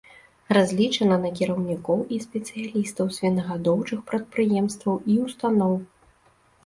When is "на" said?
1.25-1.29